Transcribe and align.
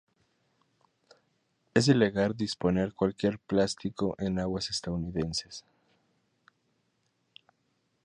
Es 1.75 1.87
ilegal 1.87 2.35
disponer 2.35 2.91
cualquier 2.95 3.37
plástico 3.37 4.15
en 4.17 4.39
aguas 4.39 4.71
estadounidenses. 4.71 5.63